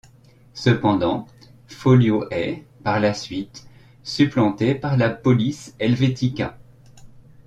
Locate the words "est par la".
2.31-3.13